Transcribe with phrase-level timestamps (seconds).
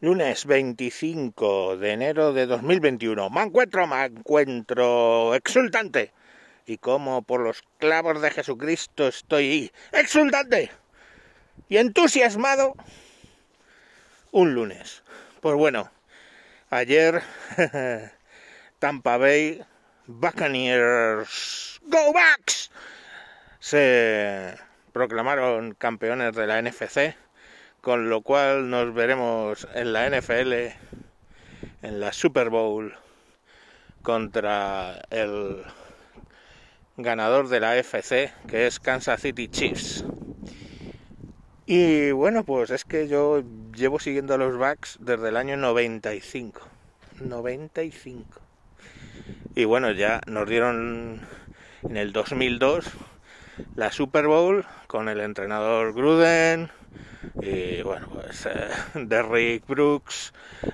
[0.00, 3.30] Lunes 25 de enero de 2021.
[3.30, 6.12] Me encuentro, me encuentro exultante.
[6.66, 10.70] Y como por los clavos de Jesucristo estoy exultante
[11.70, 12.74] y entusiasmado
[14.32, 15.02] un lunes.
[15.40, 15.90] Pues bueno,
[16.68, 17.22] ayer
[18.78, 19.64] Tampa Bay
[20.06, 22.70] Buccaneers Go Backs
[23.60, 24.58] se
[24.92, 27.16] proclamaron campeones de la NFC
[27.86, 30.52] con lo cual nos veremos en la NFL,
[31.82, 32.96] en la Super Bowl,
[34.02, 35.62] contra el
[36.96, 40.04] ganador de la FC, que es Kansas City Chiefs.
[41.64, 46.62] Y bueno, pues es que yo llevo siguiendo a los Bucks desde el año 95.
[47.20, 48.40] 95.
[49.54, 51.20] Y bueno, ya nos dieron
[51.84, 52.84] en el 2002
[53.76, 56.68] la Super Bowl con el entrenador Gruden,
[57.40, 60.32] y bueno, pues eh, Derrick Brooks,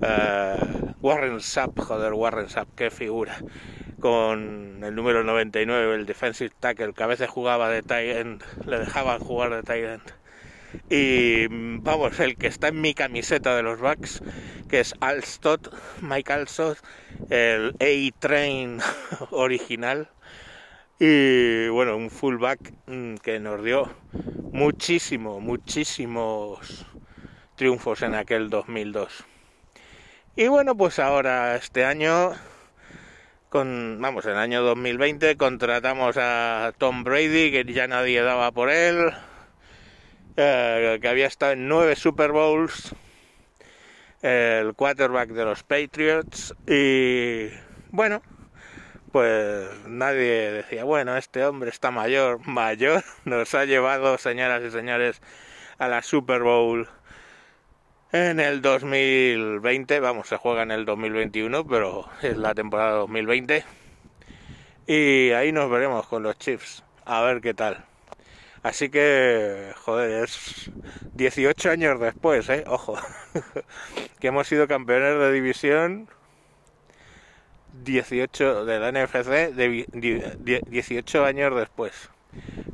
[0.00, 0.56] eh,
[1.00, 3.36] Warren Sapp, joder, Warren Sapp, qué figura.
[4.00, 8.78] Con el número 99, el defensive tackle, que a veces jugaba de tight end, le
[8.78, 10.24] dejaban jugar de tight end.
[10.90, 14.22] Y vamos, el que está en mi camiseta de los Bucks,
[14.68, 16.78] que es Alstott, Mike Alstott,
[17.30, 18.80] el A-Train
[19.30, 20.08] original.
[20.98, 23.92] Y bueno, un fullback mm, que nos dio
[24.52, 26.86] muchísimo, muchísimos
[27.56, 29.24] triunfos en aquel 2002.
[30.36, 32.32] Y bueno, pues ahora este año,
[33.48, 38.70] con, vamos, en el año 2020 contratamos a Tom Brady, que ya nadie daba por
[38.70, 39.12] él,
[40.36, 42.94] eh, que había estado en nueve Super Bowls,
[44.22, 47.48] el quarterback de los Patriots, y
[47.90, 48.22] bueno,
[49.14, 55.22] pues nadie decía, bueno, este hombre está mayor, mayor, nos ha llevado, señoras y señores,
[55.78, 56.88] a la Super Bowl
[58.10, 63.64] en el 2020, vamos, se juega en el 2021, pero es la temporada 2020.
[64.88, 67.84] Y ahí nos veremos con los Chiefs, a ver qué tal.
[68.64, 70.72] Así que, joder, es
[71.12, 72.64] 18 años después, ¿eh?
[72.66, 72.98] Ojo,
[74.18, 76.08] que hemos sido campeones de división
[77.82, 82.10] 18 de la NFC, de 18 años después.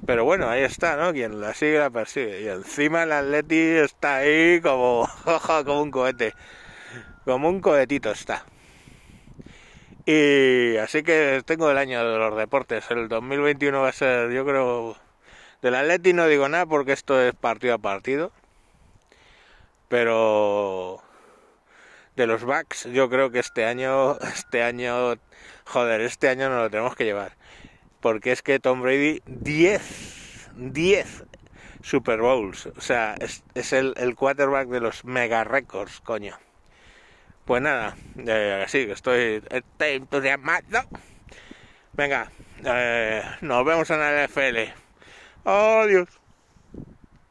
[0.06, 1.12] Pero bueno, ahí está, ¿no?
[1.12, 2.42] Quien la sigue la persigue.
[2.42, 5.08] Y encima el Atleti está ahí como,
[5.64, 6.34] como un cohete.
[7.24, 8.44] Como un cohetito está.
[10.06, 12.90] Y así que tengo el año de los deportes.
[12.90, 14.96] El 2021 va a ser, yo creo,
[15.62, 18.32] del Atleti no digo nada porque esto es partido a partido.
[19.88, 21.02] Pero
[22.20, 25.14] de los Bucks, yo creo que este año, este año,
[25.64, 27.32] joder, este año no lo tenemos que llevar.
[28.00, 31.24] Porque es que Tom Brady, 10, 10
[31.82, 32.66] Super Bowls.
[32.66, 36.38] O sea, es, el, el, quarterback de los mega records, coño.
[37.46, 40.82] Pues nada, eh, sí, estoy, estoy entusiasmado.
[41.92, 42.30] Venga,
[42.64, 44.72] eh, nos vemos en la NFL.
[45.44, 46.08] Adiós.